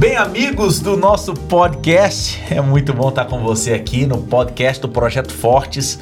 [0.00, 4.88] Bem, amigos do nosso podcast, é muito bom estar com você aqui no podcast do
[4.88, 5.98] Projeto Fortes.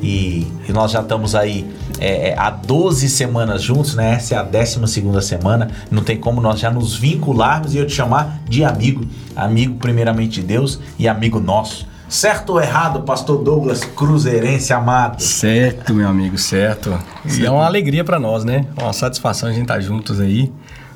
[0.00, 1.68] E, e nós já estamos aí
[1.98, 4.12] é, é há 12 semanas juntos, né?
[4.12, 5.68] Essa é a 12 semana.
[5.90, 9.04] Não tem como nós já nos vincularmos e eu te chamar de amigo.
[9.34, 11.88] Amigo, primeiramente de Deus e amigo nosso.
[12.08, 15.20] Certo ou errado, pastor Douglas Cruzeirense amado?
[15.20, 16.96] Certo, meu amigo, certo.
[17.24, 18.66] E é uma alegria para nós, né?
[18.80, 20.52] Uma satisfação a gente estar juntos aí.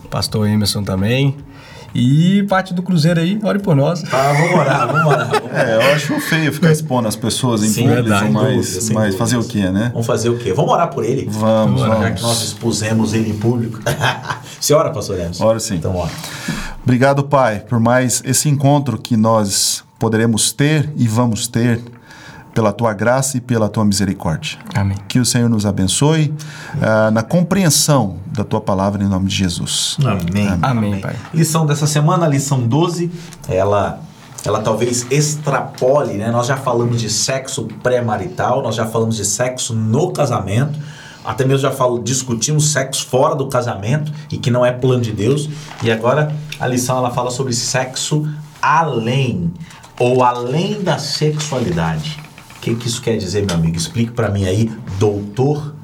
[0.08, 1.36] Pastor Emerson também.
[1.94, 4.02] E parte do Cruzeiro aí, ore por nós.
[4.12, 5.30] Ah, vamos orar, vamos orar.
[5.52, 9.14] É, eu acho feio ficar expondo as pessoas em Sim, público, verdade, mas, dúvida, mas
[9.14, 9.90] fazer o quê, né?
[9.92, 10.52] Vamos fazer o quê?
[10.52, 11.28] Vamos orar por ele?
[11.30, 12.02] Vamos, vamos.
[12.02, 13.80] Já que nós expusemos ele em público.
[14.60, 15.44] Você ora, pastor Emerson?
[15.44, 15.76] Ora sim.
[15.76, 16.10] Então, ora.
[16.82, 21.80] Obrigado, Pai, por mais esse encontro que nós poderemos ter e vamos ter
[22.54, 24.58] pela tua graça e pela tua misericórdia.
[24.74, 24.96] Amém.
[25.08, 26.32] Que o Senhor nos abençoe
[26.76, 29.96] uh, na compreensão da tua palavra em nome de Jesus.
[30.00, 30.48] Amém.
[30.48, 30.58] Amém.
[30.62, 31.16] Amém, Pai.
[31.34, 33.10] Lição dessa semana, lição 12,
[33.48, 34.00] ela
[34.46, 36.30] ela talvez extrapole, né?
[36.30, 40.78] Nós já falamos de sexo pré-marital, nós já falamos de sexo no casamento,
[41.24, 45.12] até mesmo já falo, discutimos sexo fora do casamento e que não é plano de
[45.12, 45.48] Deus.
[45.82, 48.28] E agora a lição ela fala sobre sexo
[48.60, 49.50] além
[49.98, 52.23] ou além da sexualidade
[52.64, 53.76] que, que isso quer dizer, meu amigo?
[53.76, 55.74] Explique para mim aí, doutor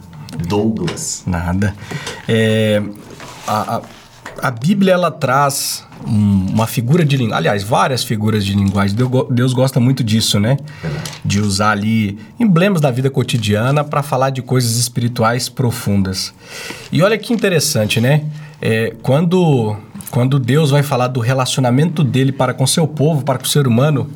[0.49, 1.23] Douglas.
[1.27, 1.75] Nada.
[2.27, 2.83] É,
[3.47, 3.83] a, a,
[4.43, 8.97] a, Bíblia ela traz um, uma figura de linguagem, aliás, várias figuras de linguagem.
[8.97, 10.57] Deus, Deus gosta muito disso, né?
[11.23, 16.33] De usar ali emblemas da vida cotidiana para falar de coisas espirituais profundas.
[16.91, 18.25] E olha que interessante, né?
[18.63, 19.77] É, quando
[20.11, 23.67] quando Deus vai falar do relacionamento dele para com seu povo, para com o ser
[23.67, 24.11] humano,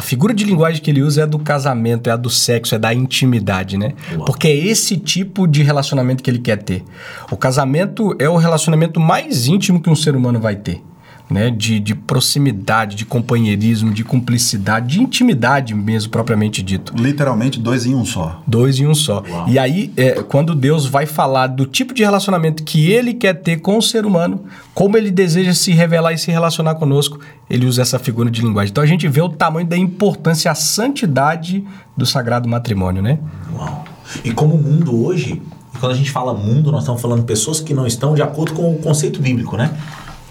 [0.00, 2.78] a figura de linguagem que ele usa é do casamento, é a do sexo, é
[2.78, 3.92] da intimidade, né?
[4.14, 4.24] Uau.
[4.24, 6.82] Porque é esse tipo de relacionamento que ele quer ter.
[7.30, 10.82] O casamento é o relacionamento mais íntimo que um ser humano vai ter
[11.30, 16.92] né, de, de proximidade, de companheirismo, de cumplicidade, de intimidade mesmo, propriamente dito.
[16.96, 18.42] Literalmente dois em um só.
[18.46, 19.22] Dois em um só.
[19.28, 19.48] Uau.
[19.48, 23.60] E aí, é, quando Deus vai falar do tipo de relacionamento que ele quer ter
[23.60, 27.82] com o ser humano, como ele deseja se revelar e se relacionar conosco, ele usa
[27.82, 28.70] essa figura de linguagem.
[28.70, 31.64] Então a gente vê o tamanho da importância, a santidade
[31.96, 33.18] do sagrado matrimônio, né?
[33.54, 33.84] Uau.
[34.24, 35.40] E como o mundo hoje,
[35.78, 38.74] quando a gente fala mundo, nós estamos falando pessoas que não estão de acordo com
[38.74, 39.70] o conceito bíblico, né?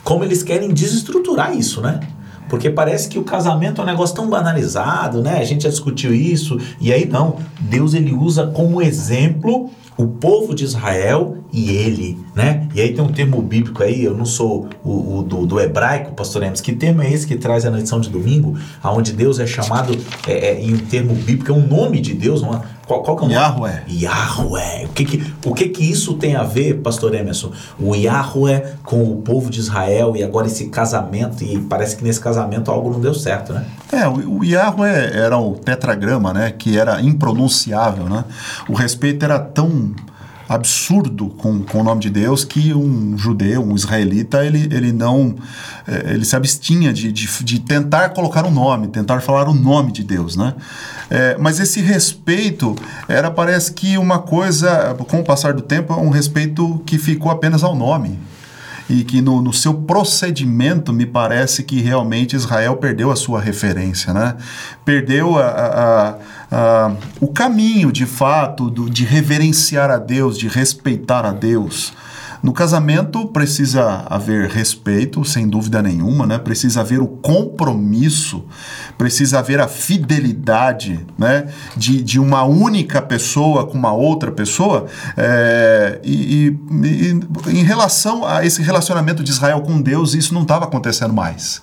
[0.04, 2.00] Como eles querem desestruturar isso, né?
[2.50, 5.40] Porque parece que o casamento é um negócio tão banalizado, né?
[5.40, 7.38] A gente já discutiu isso, e aí não.
[7.60, 12.70] Deus ele usa como exemplo o povo de Israel e ele, né?
[12.74, 16.14] E aí tem um termo bíblico aí, eu não sou o, o do, do, hebraico,
[16.14, 19.46] pastor Emes, que termo é esse que traz a lição de domingo, aonde Deus é
[19.46, 19.94] chamado
[20.26, 23.24] é, é, em um termo bíblico, é um nome de Deus, uma, qual, qual que
[23.24, 23.42] é o nome?
[23.42, 23.84] Yahweh.
[23.90, 24.86] Yahweh.
[24.86, 27.52] O que que, o que que isso tem a ver, pastor Emerson?
[27.80, 32.20] O Yahweh com o povo de Israel e agora esse casamento, e parece que nesse
[32.20, 33.66] casamento algo não deu certo, né?
[33.92, 36.52] É, o, o Yahweh era o tetragrama, né?
[36.52, 38.24] Que era impronunciável, né?
[38.68, 39.89] O respeito era tão
[40.50, 45.36] absurdo com, com o nome de Deus que um judeu, um israelita, ele, ele não
[45.88, 49.92] é, ele se abstinha de, de, de, tentar colocar um nome, tentar falar o nome
[49.92, 50.56] de Deus, né?
[51.08, 52.76] É, mas esse respeito
[53.08, 57.64] era parece que uma coisa, com o passar do tempo, um respeito que ficou apenas
[57.64, 58.18] ao nome
[58.90, 64.12] e que no, no, seu procedimento me parece que realmente Israel perdeu a sua referência,
[64.12, 64.36] né?
[64.84, 66.16] Perdeu a, a, a,
[67.20, 71.94] o caminho de fato do, de reverenciar a Deus, de respeitar a Deus.
[72.42, 76.38] No casamento precisa haver respeito, sem dúvida nenhuma, né?
[76.38, 78.46] Precisa haver o compromisso,
[78.98, 81.48] precisa haver a fidelidade, né?
[81.76, 84.86] De, de uma única pessoa com uma outra pessoa.
[85.18, 90.44] É, e, e, e em relação a esse relacionamento de Israel com Deus, isso não
[90.44, 91.62] estava acontecendo mais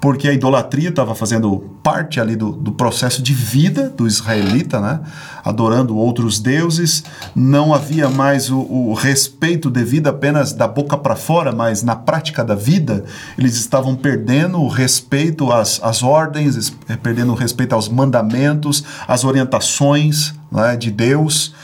[0.00, 5.00] porque a idolatria estava fazendo parte ali do, do, processo de vida do israelita, né?
[5.44, 11.52] adorando outros deuses, não havia mais o, o respeito devido apenas da boca para fora,
[11.52, 13.04] mas na prática da vida,
[13.36, 19.24] eles estavam perdendo o respeito às, às ordens, eh, perdendo o respeito aos mandamentos, às
[19.24, 21.54] orientações né, de Deus,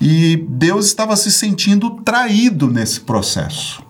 [0.00, 3.85] e Deus estava se sentindo traído nesse processo.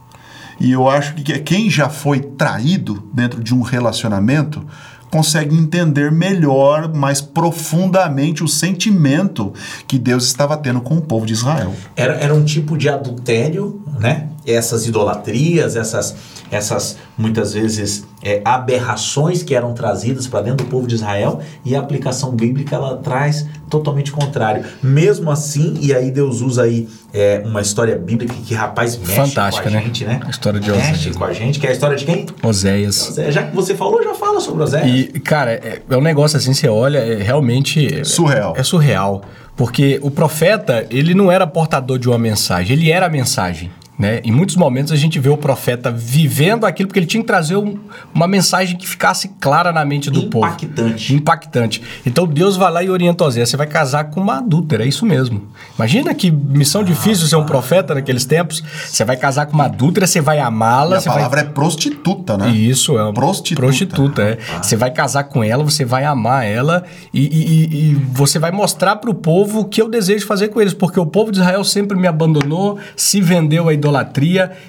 [0.58, 4.64] E eu acho que quem já foi traído dentro de um relacionamento
[5.10, 9.52] consegue entender melhor, mais profundamente o sentimento
[9.86, 11.72] que Deus estava tendo com o povo de Israel.
[11.94, 14.28] Era, era um tipo de adultério, né?
[14.46, 16.14] Essas idolatrias, essas,
[16.50, 21.74] essas muitas vezes é, aberrações que eram trazidas para dentro do povo de Israel e
[21.74, 24.64] a aplicação bíblica ela traz totalmente contrário.
[24.82, 29.68] Mesmo assim, e aí Deus usa aí é, uma história bíblica que rapaz mexe Fantástica,
[29.68, 29.86] com a né?
[29.86, 30.20] gente, né?
[30.24, 31.16] A história de mexe Oséias.
[31.16, 32.26] com a gente, que é a história de quem?
[32.42, 33.10] Oséias.
[33.10, 33.34] Oséias.
[33.34, 35.10] Já que você falou, já fala sobre Oséias.
[35.14, 38.04] E, cara, é, é um negócio assim, você olha, é realmente...
[38.04, 38.54] Surreal.
[38.56, 39.22] É, surreal.
[39.56, 43.70] Porque o profeta, ele não era portador de uma mensagem, ele era a mensagem.
[43.98, 44.20] Né?
[44.24, 47.56] Em muitos momentos a gente vê o profeta vivendo aquilo porque ele tinha que trazer
[47.56, 47.78] um-
[48.14, 50.46] uma mensagem que ficasse clara na mente do povo.
[50.46, 51.14] Impactante.
[51.14, 51.82] Impactante.
[52.04, 53.48] Então Deus vai lá e orienta Oséias.
[53.48, 55.48] Você vai casar com uma adúltera, é isso mesmo.
[55.78, 58.62] Imagina que missão difícil ser um profeta naqueles tempos.
[58.86, 62.36] Você vai casar com uma adúltera, você vai amá-la, a você vai palavra é prostituta,
[62.36, 62.50] né?
[62.50, 63.62] isso, é uma Prostituta.
[63.62, 64.38] prostituta, é.
[64.62, 66.84] Você vai casar com ela, você vai amar ela
[67.14, 70.60] e, e- e- você vai mostrar para o povo o que eu desejo fazer com
[70.60, 73.85] eles, porque o povo de Israel sempre me abandonou, se vendeu idolatria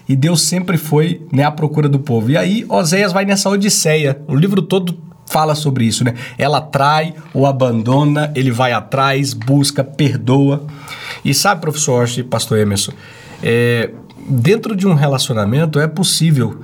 [0.07, 2.29] e Deus sempre foi né, à procura do povo.
[2.31, 4.19] E aí Oséias vai nessa odisseia.
[4.27, 6.13] O livro todo fala sobre isso, né?
[6.37, 10.65] Ela trai ou abandona, ele vai atrás, busca, perdoa.
[11.23, 12.93] E sabe, professor Orsi e pastor Emerson,
[13.43, 13.91] é,
[14.27, 16.61] dentro de um relacionamento é possível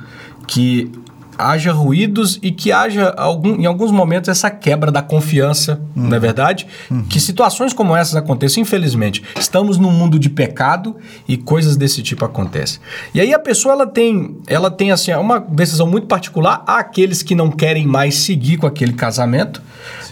[0.48, 0.92] que
[1.38, 6.20] haja ruídos e que haja algum, em alguns momentos essa quebra da confiança, não é
[6.20, 6.68] verdade?
[7.10, 9.24] Que situações como essas aconteçam, infelizmente.
[9.40, 10.96] Estamos num mundo de pecado
[11.28, 12.80] e coisas desse tipo acontecem.
[13.14, 16.64] E aí a pessoa ela tem, ela tem assim uma decisão muito particular.
[16.66, 19.62] Há aqueles que não querem mais seguir com aquele casamento.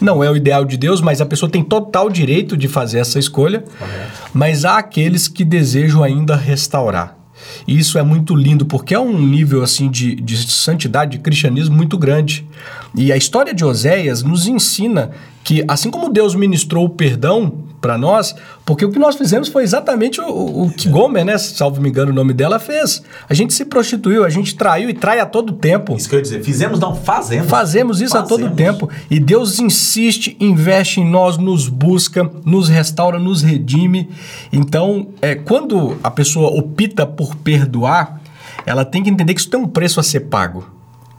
[0.00, 3.18] Não é o ideal de Deus, mas a pessoa tem total direito de fazer essa
[3.18, 3.64] escolha.
[4.32, 7.21] Mas há aqueles que desejam ainda restaurar.
[7.66, 11.76] E isso é muito lindo, porque é um nível assim de, de santidade, de cristianismo
[11.76, 12.46] muito grande.
[12.94, 15.10] E a história de Oséias nos ensina
[15.44, 18.34] que, assim como Deus ministrou o perdão para nós,
[18.64, 22.12] porque o que nós fizemos foi exatamente o, o que Gomer, né, salvo me engano
[22.12, 23.02] o nome dela, fez.
[23.28, 25.96] A gente se prostituiu, a gente traiu e trai a todo tempo.
[25.96, 26.44] Isso que eu ia dizer.
[26.44, 27.48] Fizemos, não, fazemos.
[27.48, 28.56] Fazemos isso a todo Fazemos.
[28.56, 28.88] tempo.
[29.10, 34.08] E Deus insiste, investe em nós, nos busca, nos restaura, nos redime.
[34.52, 38.22] Então, é, quando a pessoa opta por perdoar,
[38.64, 40.64] ela tem que entender que isso tem um preço a ser pago.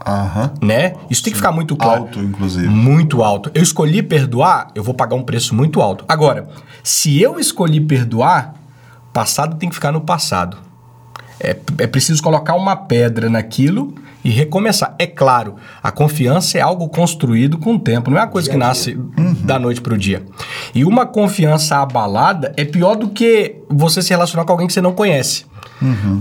[0.06, 0.52] Aham.
[0.60, 0.94] Né?
[1.08, 2.02] Isso tem que ficar muito claro.
[2.02, 2.68] Alto, inclusive.
[2.68, 3.50] Muito alto.
[3.54, 6.04] Eu escolhi perdoar, eu vou pagar um preço muito alto.
[6.06, 6.48] Agora,
[6.82, 8.54] se eu escolhi perdoar,
[9.12, 10.58] passado tem que ficar no passado.
[11.40, 14.94] É, é preciso colocar uma pedra naquilo e recomeçar.
[14.98, 18.56] É claro, a confiança é algo construído com o tempo, não é uma coisa que
[18.56, 18.98] nasce
[19.44, 20.24] da noite para o dia.
[20.74, 24.80] E uma confiança abalada é pior do que você se relacionar com alguém que você
[24.80, 25.44] não conhece.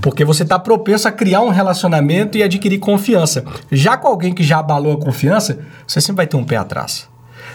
[0.02, 3.44] Porque você está propenso a criar um relacionamento e adquirir confiança.
[3.72, 7.08] Já com alguém que já abalou a confiança, você sempre vai ter um pé atrás.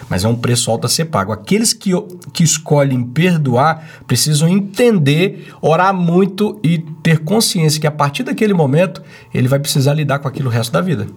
[0.09, 1.31] Mas é um preço alto a ser pago.
[1.31, 1.91] Aqueles que,
[2.33, 9.01] que escolhem perdoar precisam entender, orar muito e ter consciência que a partir daquele momento
[9.33, 11.07] ele vai precisar lidar com aquilo o resto da vida.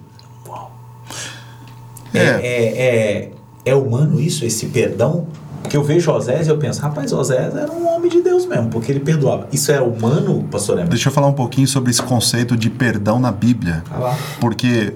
[2.14, 3.30] É, é, é,
[3.64, 5.26] é humano isso, esse perdão?
[5.62, 8.68] Porque eu vejo Osés e eu penso, rapaz, Osés era um homem de Deus mesmo,
[8.68, 9.46] porque ele perdoava.
[9.52, 10.90] Isso é humano, pastor Emerson?
[10.90, 13.82] Deixa eu falar um pouquinho sobre esse conceito de perdão na Bíblia.
[13.90, 14.16] Lá.
[14.40, 14.92] Porque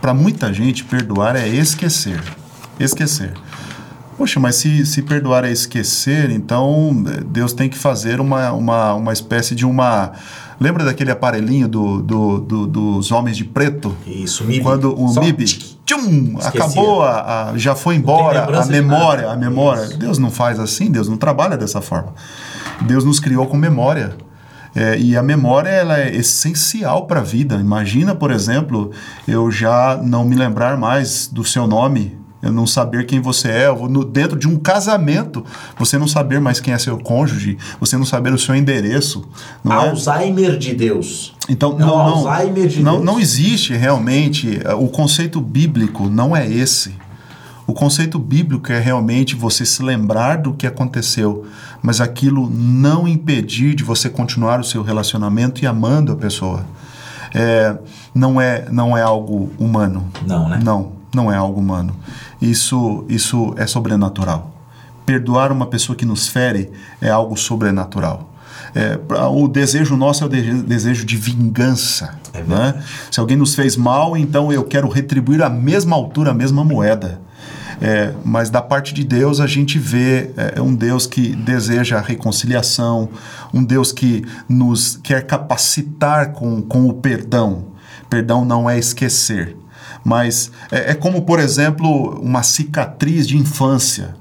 [0.00, 2.22] para muita gente, perdoar é esquecer.
[2.78, 3.32] Esquecer.
[4.16, 9.12] Poxa, mas se, se perdoar é esquecer, então Deus tem que fazer uma, uma, uma
[9.12, 10.12] espécie de uma.
[10.58, 13.94] Lembra daquele aparelhinho do, do- do- dos homens de preto?
[14.06, 14.62] Isso, MIB.
[14.62, 16.48] Quando o Só- MIB tchum, Esquecia.
[16.64, 19.82] acabou, a, a- já foi embora a memória, a memória.
[19.84, 19.98] Isso.
[19.98, 22.14] Deus não faz assim, Deus não trabalha dessa forma.
[22.82, 24.16] Deus nos criou com memória.
[24.74, 27.54] É, e a memória ela é essencial para a vida.
[27.56, 28.90] Imagina, por exemplo,
[29.26, 33.72] eu já não me lembrar mais do seu nome, eu não saber quem você é,
[33.88, 35.44] no- dentro de um casamento,
[35.78, 39.24] você não saber mais quem é seu cônjuge, você não saber o seu endereço.
[39.64, 39.88] Não é?
[39.88, 41.34] Alzheimer de Deus.
[41.48, 43.04] Então, É não, não, Alzheimer de não, Deus.
[43.04, 44.60] não existe realmente.
[44.64, 46.94] eh, O conceito bíblico não é esse.
[47.66, 51.46] O conceito bíblico é realmente você se lembrar do que aconteceu,
[51.82, 56.64] mas aquilo não impedir de você continuar o seu relacionamento e amando a pessoa.
[57.34, 57.76] É,
[58.14, 60.06] não, é, não é algo humano.
[60.24, 60.60] Não, né?
[60.62, 61.94] Não, não é algo humano.
[62.40, 64.52] Isso, isso é sobrenatural.
[65.04, 66.70] Perdoar uma pessoa que nos fere
[67.00, 68.32] é algo sobrenatural.
[68.74, 68.98] É,
[69.30, 72.18] o desejo nosso é o de- desejo de vingança.
[72.34, 72.82] É né?
[73.10, 77.20] Se alguém nos fez mal, então eu quero retribuir a mesma altura, a mesma moeda.
[77.80, 82.00] É, mas da parte de Deus a gente vê é, um Deus que deseja a
[82.00, 83.10] reconciliação,
[83.52, 87.66] um Deus que nos quer capacitar com, com o perdão.
[88.08, 89.56] Perdão não é esquecer,
[90.06, 94.14] mas é, é como, por exemplo, uma cicatriz de infância.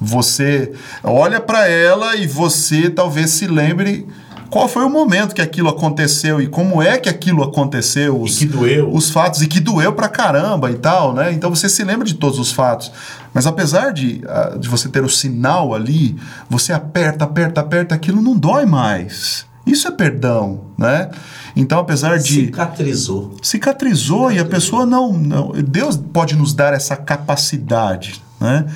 [0.00, 0.72] Você
[1.02, 4.06] olha para ela e você talvez se lembre
[4.48, 8.46] qual foi o momento que aquilo aconteceu e como é que aquilo aconteceu, os, que
[8.46, 8.94] doeu.
[8.94, 11.32] os fatos e que doeu pra caramba e tal, né?
[11.32, 12.92] Então você se lembra de todos os fatos.
[13.34, 14.22] Mas apesar de,
[14.60, 16.16] de você ter o sinal ali,
[16.48, 19.44] você aperta, aperta, aperta, aquilo não dói mais.
[19.66, 21.10] Isso é perdão, né?
[21.54, 23.36] Então, apesar de Cicatrizou.
[23.42, 25.52] cicatrizou e a pessoa não, não.
[25.52, 28.22] Deus pode nos dar essa capacidade.
[28.40, 28.66] Né?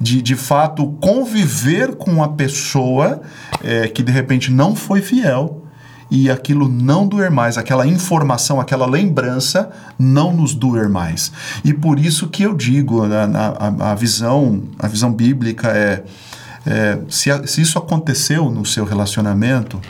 [0.00, 3.22] De, de fato conviver com a pessoa
[3.64, 5.66] é, que de repente não foi fiel
[6.08, 11.32] e aquilo não doer mais, aquela informação, aquela lembrança não nos doer mais.
[11.64, 16.04] E por isso que eu digo, a, a, a visão, a visão bíblica é,
[16.64, 19.80] é se, se isso aconteceu no seu relacionamento,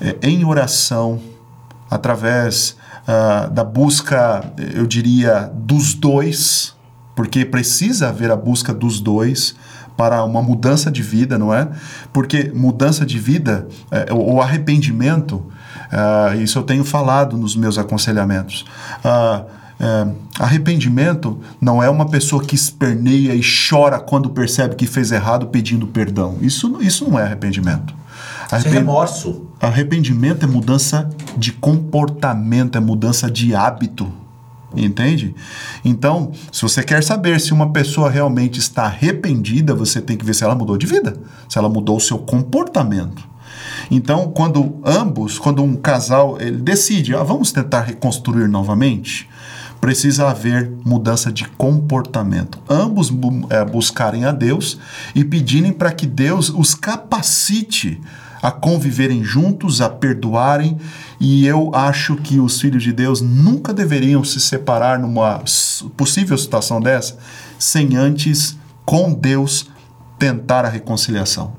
[0.00, 1.20] é, em oração,
[1.90, 2.76] através
[3.06, 6.74] ah, da busca, eu diria, dos dois,
[7.14, 9.54] porque precisa haver a busca dos dois
[9.96, 11.68] para uma mudança de vida, não é?
[12.12, 15.46] Porque mudança de vida, é, o o arrependimento,
[15.90, 18.64] ah, isso eu tenho falado nos meus aconselhamentos.
[19.04, 19.44] Ah,
[19.78, 20.08] é,
[20.40, 25.86] arrependimento não é uma pessoa que esperneia e chora quando percebe que fez errado pedindo
[25.86, 26.38] perdão.
[26.40, 27.94] Isso, isso não é arrependimento.
[28.46, 29.45] Isso é remorso.
[29.60, 34.12] Arrependimento é mudança de comportamento, é mudança de hábito.
[34.74, 35.34] Entende?
[35.84, 40.34] Então, se você quer saber se uma pessoa realmente está arrependida, você tem que ver
[40.34, 41.16] se ela mudou de vida,
[41.48, 43.26] se ela mudou o seu comportamento.
[43.90, 49.28] Então, quando ambos, quando um casal ele decide, ah, vamos tentar reconstruir novamente,
[49.80, 52.58] precisa haver mudança de comportamento.
[52.68, 53.12] Ambos
[53.50, 54.78] eh, buscarem a Deus
[55.14, 58.00] e pedirem para que Deus os capacite
[58.42, 60.76] a conviverem juntos, a perdoarem,
[61.18, 65.42] e eu acho que os filhos de Deus nunca deveriam se separar numa
[65.96, 67.18] possível situação dessa,
[67.58, 69.68] sem antes, com Deus,
[70.18, 71.52] tentar a reconciliação.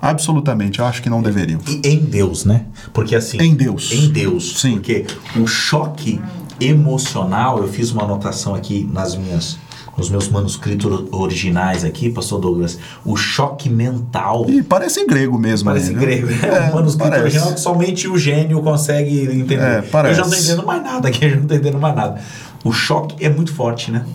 [0.00, 1.60] Absolutamente, eu acho que não deveriam.
[1.68, 2.66] E em Deus, né?
[2.92, 3.38] Porque assim.
[3.40, 3.92] Em Deus.
[3.92, 4.58] Em Deus.
[4.58, 4.72] Sim.
[4.72, 6.20] Porque o choque
[6.60, 9.58] emocional, eu fiz uma anotação aqui nas minhas.
[9.96, 14.46] Nos meus manuscritos originais aqui, pastor Douglas, o choque mental.
[14.48, 15.68] E parece em grego mesmo.
[15.68, 16.00] Parece viu?
[16.00, 16.28] grego.
[16.44, 17.22] É, um manuscrito parece.
[17.22, 19.62] original que somente o gênio consegue entender.
[19.62, 20.14] É, parece.
[20.14, 22.20] Eu já não tô entendendo mais nada aqui, eu já não tô entendendo mais nada.
[22.64, 24.06] O choque é muito forte, né?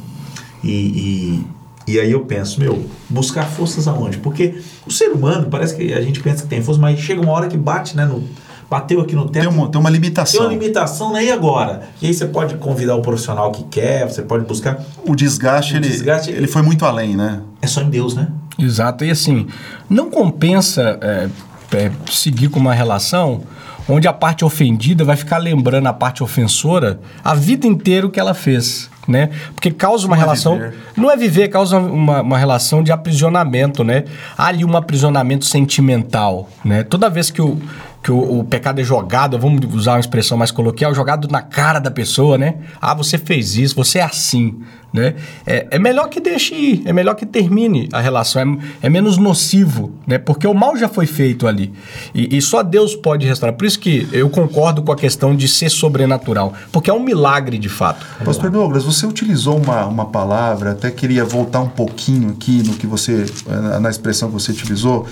[0.63, 1.47] E, e,
[1.93, 4.17] e aí eu penso, meu, buscar forças aonde?
[4.17, 7.31] Porque o ser humano, parece que a gente pensa que tem força, mas chega uma
[7.31, 8.05] hora que bate, né?
[8.05, 8.23] No,
[8.69, 9.43] bateu aqui no teto.
[9.47, 10.41] Tem uma, tem uma Tem limitação.
[10.41, 11.23] uma limitação, né?
[11.25, 11.83] E agora?
[12.01, 14.79] E aí você pode convidar o profissional que quer, você pode buscar.
[15.05, 17.41] O desgaste, O ele, desgaste- ele foi muito além, né?
[17.61, 18.27] É só em Deus, né?
[18.59, 19.47] Exato, e assim,
[19.89, 21.29] não compensa é,
[21.73, 23.41] é, seguir com uma relação
[23.89, 28.19] onde a parte ofendida vai ficar lembrando a parte ofensora a vida inteira o que
[28.19, 29.29] ela fez, né?
[29.53, 30.53] Porque causa uma Não é relação...
[30.57, 30.73] viver.
[30.97, 34.03] Não é viver, causa uma, uma relação de aprisionamento, né?
[34.37, 36.83] Há ali um aprisionamento sentimental, né?
[36.83, 37.57] Toda vez que o,
[38.03, 41.79] que o, o pecado é jogado, vamos usar uma expressão mais coloquial, jogado na cara
[41.79, 42.55] da pessoa, né?
[42.79, 44.59] Ah, você fez isso, você é assim,
[44.93, 45.15] né?
[45.45, 49.17] É, é melhor que deixe ir, é melhor que termine a relação, é, é menos
[49.17, 50.17] nocivo, né?
[50.17, 51.73] Porque o mal já foi feito ali.
[52.13, 53.55] E, e só Deus pode restaurar.
[53.55, 57.57] Por isso que eu concordo com a questão de ser sobrenatural, porque é um milagre
[57.57, 58.05] de fato.
[58.23, 62.87] Pastor Douglas, você utilizou uma, uma palavra, até queria voltar um pouquinho aqui no que
[62.87, 65.05] você, eh, na expressão que você utilizou,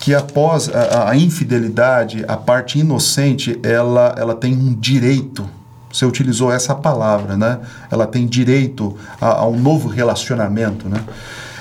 [0.00, 5.48] que após a, a infidelidade, a parte inocente, ela, ela tem um direito.
[5.92, 7.60] Você utilizou essa palavra, né?
[7.90, 11.04] Ela tem direito a, a um novo relacionamento, né?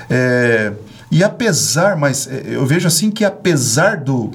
[0.09, 0.73] É,
[1.11, 4.31] e apesar, mas eh, eu vejo assim que apesar do,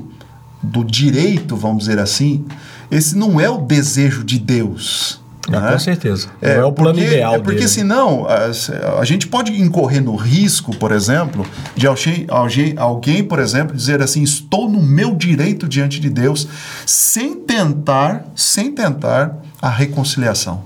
[0.63, 2.45] do direito, vamos dizer assim,
[2.91, 5.21] esse não é o desejo de Deus.
[5.49, 5.73] Ah, né?
[5.73, 6.29] Com certeza.
[6.43, 7.69] Não é o plano porque, ideal É porque dele.
[7.69, 13.39] senão a, a gente pode incorrer no risco, por exemplo, de alguém, alguém, alguém, por
[13.39, 16.49] exemplo, dizer assim: estou no meu direito diante de Deus,
[16.85, 20.63] sem tentar, sem tentar a reconciliação.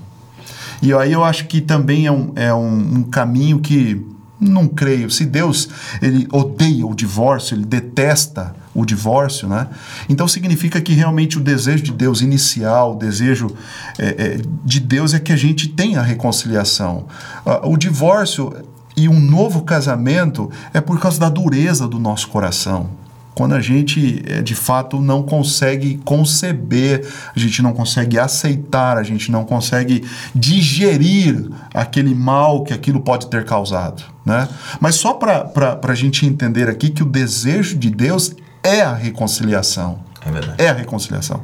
[0.81, 4.05] E aí eu acho que também é um, é um, um caminho que
[4.39, 5.09] não creio.
[5.09, 5.69] Se Deus
[6.01, 9.67] ele odeia o divórcio, ele detesta o divórcio, né?
[10.07, 13.55] Então significa que realmente o desejo de Deus inicial, o desejo
[13.99, 17.05] é, é, de Deus é que a gente tenha a reconciliação.
[17.45, 18.53] Ah, o divórcio
[18.95, 23.00] e um novo casamento é por causa da dureza do nosso coração
[23.33, 29.03] quando a gente eh, de fato não consegue conceber, a gente não consegue aceitar, a
[29.03, 30.03] gente não consegue
[30.35, 34.03] digerir aquele mal que aquilo pode ter causado.
[34.25, 34.47] Né?
[34.79, 40.10] Mas só para a gente entender aqui que o desejo de Deus é a reconciliação.
[40.25, 40.61] É verdade.
[40.61, 41.41] É a reconciliação.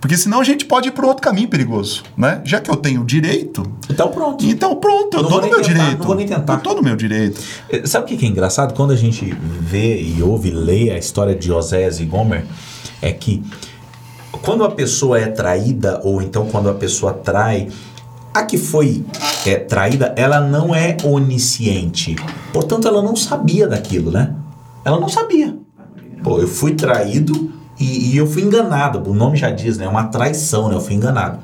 [0.00, 2.04] Porque senão a gente pode ir para outro caminho perigoso.
[2.16, 2.40] Né?
[2.44, 4.44] Já que eu tenho direito, Então pronto.
[4.44, 5.98] então pronto, eu vou no meu tentar, direito.
[5.98, 6.54] não vou nem tentar.
[6.54, 7.40] Eu tô no meu direito.
[7.68, 8.72] Eh, Sabe o que que é engraçado?
[8.74, 9.24] Quando a gente
[9.60, 12.44] vê e ouve, lê a história de Osés e Gomer,
[13.02, 13.42] é que
[14.42, 17.68] quando a pessoa é traída, ou então quando a pessoa trai,
[18.32, 19.04] a que foi
[19.44, 22.14] é, traída, ela não é onisciente.
[22.52, 24.34] Portanto, ela não sabia daquilo, né?
[24.84, 25.56] Ela não sabia.
[26.22, 29.10] Pô, eu fui traído e, e eu fui enganado.
[29.10, 29.86] O nome já diz, né?
[29.86, 30.74] É uma traição, né?
[30.76, 31.38] Eu fui enganado.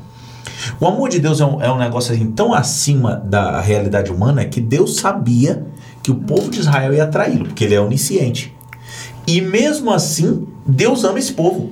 [0.81, 4.45] O amor de Deus é um, é um negócio assim tão acima da realidade humana
[4.45, 5.67] que Deus sabia
[6.03, 8.55] que o povo de Israel ia traí-lo, porque ele é onisciente.
[9.27, 11.71] E mesmo assim, Deus ama esse povo.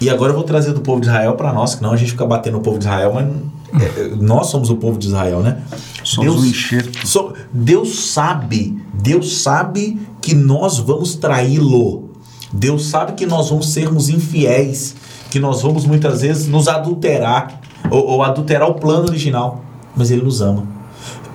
[0.00, 2.10] E agora eu vou trazer do povo de Israel para nós, que não a gente
[2.12, 5.58] fica batendo no povo de Israel, mas é, nós somos o povo de Israel, né?
[6.04, 7.06] Somos Deus, um enxerto.
[7.06, 12.05] so- Deus sabe, Deus sabe que nós vamos traí-lo.
[12.52, 14.94] Deus sabe que nós vamos sermos infiéis,
[15.30, 17.60] que nós vamos muitas vezes nos adulterar
[17.90, 19.62] ou, ou adulterar o plano original,
[19.96, 20.64] mas Ele nos ama.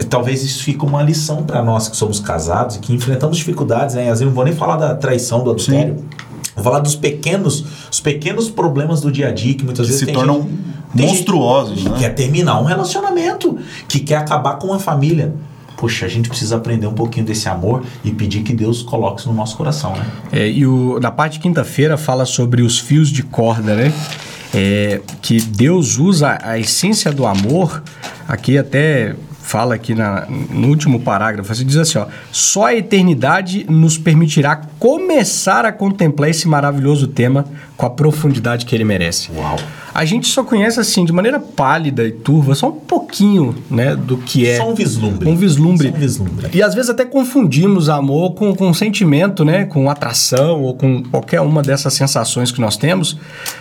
[0.09, 4.03] Talvez isso fique uma lição para nós que somos casados e que enfrentamos dificuldades, né?
[4.03, 6.03] Às vezes não vou nem falar da traição, do adultério.
[6.55, 10.07] Vou falar dos pequenos, os pequenos problemas do dia a dia que muitas Que vezes
[10.07, 11.95] se tornam gente- monstruosos, que né?
[11.99, 15.33] quer terminar um relacionamento, que quer acabar com uma família.
[15.81, 19.29] Poxa, a gente precisa aprender um pouquinho desse amor e pedir que Deus coloque isso
[19.29, 20.05] no nosso coração, né?
[20.31, 23.91] É, e o, na parte de quinta-feira fala sobre os fios de corda, né?
[24.53, 27.81] É, que Deus usa a essência do amor,
[28.27, 29.15] aqui até
[29.51, 34.55] fala aqui na- no último parágrafo, você diz assim, ó, só a eternidade nos permitirá
[34.79, 37.43] começar a contemplar esse maravilhoso tema
[37.75, 39.29] com a profundidade que ele merece.
[39.35, 39.57] Uau.
[39.93, 44.15] A gente só conhece assim, de maneira pálida e turva, só um pouquinho, né, do
[44.17, 44.55] que é.
[44.55, 45.27] Só um vislumbre.
[45.27, 45.89] Um vislumbre.
[45.89, 46.49] Só um vislumbre.
[46.53, 49.65] E às vezes até confundimos amor com, com sentimento, né?
[49.65, 53.17] Com atração ou com qualquer uma dessas sensações que nós temos.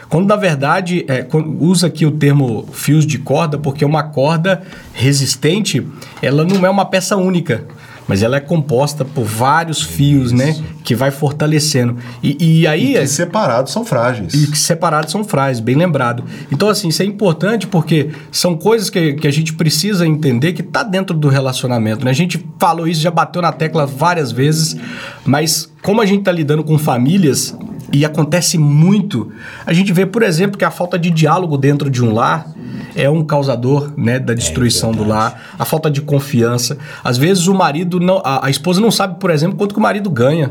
[0.08, 1.26] Quando na verdade, é,
[1.58, 5.79] usa aqui o termo fios de corda, porque uma corda resistente,
[6.22, 7.64] ela não é uma peça única.
[8.10, 10.60] Mas ela é composta por vários fios, né?
[10.82, 11.96] Que vai fortalecendo.
[12.20, 12.96] E, e aí.
[12.96, 14.34] E separados são frágeis.
[14.34, 16.24] E que separados são frágeis, bem lembrado.
[16.50, 20.60] Então, assim, isso é importante porque são coisas que, que a gente precisa entender que
[20.60, 22.04] está dentro do relacionamento.
[22.04, 22.10] Né?
[22.10, 24.76] A gente falou isso, já bateu na tecla várias vezes,
[25.24, 27.56] mas como a gente está lidando com famílias
[27.92, 29.32] e acontece muito,
[29.66, 32.46] a gente vê, por exemplo, que a falta de diálogo dentro de um lar
[32.94, 36.78] é um causador né, da destruição do lar, a falta de confiança.
[37.02, 39.82] Às vezes o marido não, a, a esposa não sabe, por exemplo, quanto que o
[39.82, 40.50] marido ganha.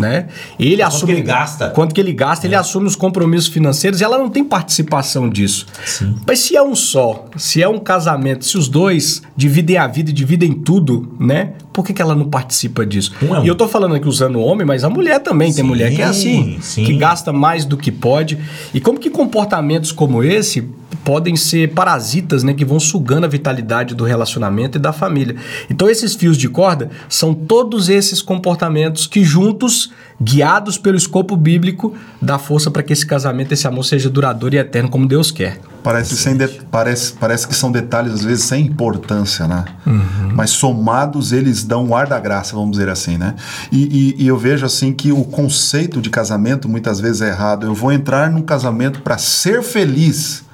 [0.00, 0.28] Né?
[0.58, 1.70] Ele Quanto assume que ele gasta.
[1.70, 5.66] quanto que ele gasta, ele assume os compromissos financeiros e ela não tem participação disso.
[5.84, 6.14] Sim.
[6.26, 10.10] Mas se é um só, se é um casamento, se os dois dividem a vida
[10.10, 11.52] e dividem tudo, né?
[11.72, 13.12] Por que, que ela não participa disso?
[13.22, 13.44] Um é um.
[13.44, 15.48] E eu tô falando aqui usando o homem, mas a mulher também.
[15.48, 16.84] tem Sim, mulher que é assim, sim.
[16.84, 18.38] que gasta mais do que pode.
[18.74, 20.68] E como que comportamentos como esse
[21.08, 22.52] podem ser parasitas, né?
[22.52, 25.36] Que vão sugando a vitalidade do relacionamento e da família.
[25.70, 29.90] Então esses fios de corda são todos esses comportamentos que juntos,
[30.22, 34.58] guiados pelo escopo bíblico, dá força para que esse casamento, esse amor seja duradouro e
[34.58, 35.58] eterno como Deus quer.
[35.82, 39.64] Parece, sem de- parece, parece que são detalhes, às vezes, sem importância, né?
[40.34, 43.34] Mas somados, eles dão um ar da graça, vamos dizer assim, né?
[43.72, 47.64] E, e- e eu vejo, assim, que o conceito de casamento muitas vezes é errado.
[47.66, 50.46] Eu vou entrar num casamento para ser feliz.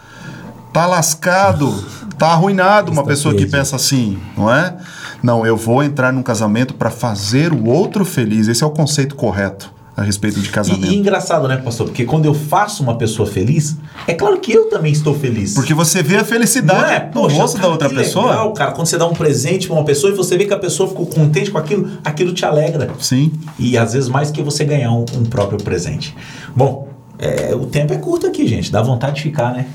[0.74, 1.72] Tá lascado,
[2.18, 4.76] tá arruinado uma pessoa que pensa assim, não é?
[5.22, 8.48] Não, eu vou entrar num casamento para fazer o outro feliz.
[8.48, 10.86] Esse é o conceito correto a respeito de casamento.
[10.86, 11.86] E, e engraçado, né, pastor?
[11.86, 13.76] Porque quando eu faço uma pessoa feliz,
[14.08, 15.54] é claro que eu também estou feliz.
[15.54, 17.04] Porque você vê a Não felicidade é?
[17.06, 18.30] no Poxa, rosto da outra pessoa.
[18.30, 20.58] Legal, cara, quando você dá um presente pra uma pessoa e você vê que a
[20.58, 22.90] pessoa ficou contente com aquilo, aquilo te alegra.
[22.98, 23.30] Sim.
[23.60, 26.16] E às vezes mais que você ganhar um, um próprio presente.
[26.56, 28.72] Bom, é, o tempo é curto aqui, gente.
[28.72, 29.66] Dá vontade de ficar, né?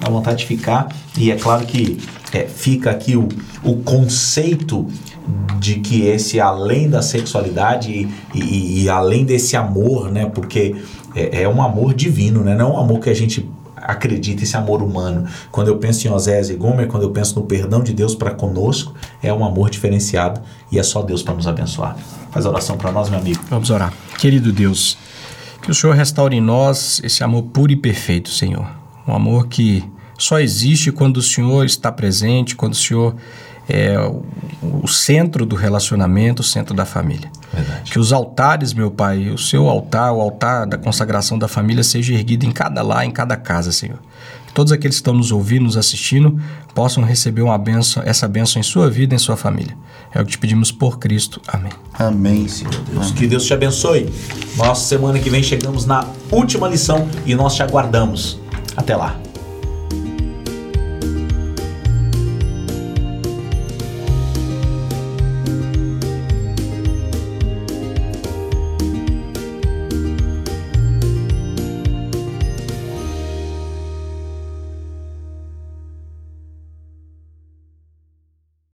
[0.00, 0.88] Dá vontade de ficar.
[1.16, 1.98] E é claro que
[2.32, 3.28] é, fica aqui o,
[3.64, 4.86] o conceito
[5.58, 10.26] de que esse além da sexualidade e, e- e além desse amor, né?
[10.26, 10.76] Porque
[11.14, 12.54] é, é um amor divino, né?
[12.54, 15.26] Não é um amor que a gente acredita, esse amor humano.
[15.50, 18.32] Quando eu penso em Osés e Gomer, quando eu penso no perdão de Deus para
[18.32, 20.40] conosco, é um amor diferenciado
[20.72, 21.96] e é só Deus para nos abençoar.
[22.32, 23.40] Faz a oração para nós, meu amigo.
[23.48, 23.92] Vamos orar.
[24.18, 24.98] Querido Deus,
[25.62, 28.66] que o Senhor restaure em nós esse amor puro e perfeito, Senhor.
[29.06, 29.84] Um amor que
[30.18, 33.14] só existe quando o Senhor está presente, quando o Senhor
[33.68, 34.24] é o,
[34.84, 37.30] o centro do relacionamento, o centro da família.
[37.52, 37.90] Verdade.
[37.90, 42.14] Que os altares, meu Pai, o seu altar, o altar da consagração da família, seja
[42.14, 43.98] erguido em cada lar, em cada casa, Senhor.
[44.46, 46.40] Que todos aqueles que estão nos ouvindo, nos assistindo,
[46.74, 49.76] possam receber uma benção, essa bênção em sua vida e em sua família.
[50.14, 51.40] É o que te pedimos por Cristo.
[51.48, 51.72] Amém.
[51.94, 52.48] Amém.
[52.48, 53.10] Senhor Deus.
[53.10, 54.08] Que Deus te abençoe.
[54.56, 58.38] Nossa semana que vem chegamos na última lição e nós te aguardamos.
[58.76, 59.16] Até lá.